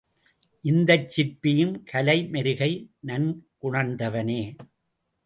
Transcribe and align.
இந்தச் 0.65 1.09
சிற்பியும் 1.09 1.83
கலை 1.83 2.17
மெருகை 2.31 2.71
நன்குணர்ந்தவனே. 3.07 4.41